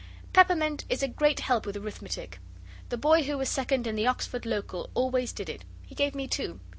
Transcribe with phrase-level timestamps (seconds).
[0.33, 2.39] Peppermint is a great help with arithmetic.
[2.89, 5.63] The boy who was second in the Oxford Local always did it.
[5.85, 6.59] He gave me two.